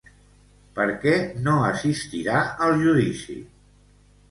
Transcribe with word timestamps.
Per 0.79 0.87
què 1.03 1.13
no 1.49 1.59
assistirà 1.67 2.41
al 2.69 2.77
judici? 2.87 3.39